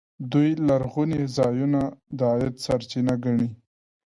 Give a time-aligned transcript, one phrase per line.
[0.31, 1.81] دوی لرغوني ځایونه
[2.17, 3.49] د عاید سرچینه ګڼي.